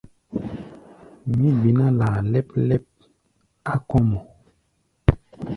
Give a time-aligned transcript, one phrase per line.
[1.35, 2.83] Mí gbiná laa lɛ́p-lɛ́p
[3.71, 4.19] á kɔ̧́ mɔ.